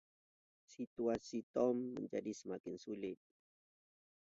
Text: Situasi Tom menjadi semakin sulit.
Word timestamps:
Situasi 0.73 1.39
Tom 1.53 1.75
menjadi 1.97 2.31
semakin 2.39 2.73
sulit. 2.83 3.19